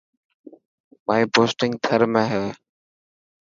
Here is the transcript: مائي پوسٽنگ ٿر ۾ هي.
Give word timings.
مائي 1.07 1.23
پوسٽنگ 1.33 1.73
ٿر 1.83 1.99
۾ 2.13 2.23
هي. 2.31 2.45